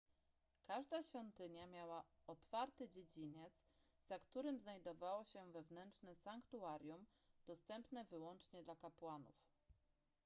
każda 0.63 1.01
świątynia 1.03 1.67
miała 1.67 2.03
otwarty 2.27 2.89
dziedziniec 2.89 3.63
za 4.01 4.19
którym 4.19 4.57
znajdowało 4.59 5.23
się 5.23 5.51
wewnętrzne 5.51 6.15
sanktuarium 6.15 7.05
dostępne 7.47 8.05
wyłącznie 8.05 8.63
dla 8.63 8.75
kapłanów 8.75 9.35